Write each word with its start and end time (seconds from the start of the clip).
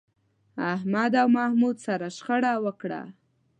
احمد 0.73 1.11
له 1.17 1.23
محمود 1.35 1.75
سره 1.85 2.07
شخړه 2.17 2.53
وکړه. 2.65 3.01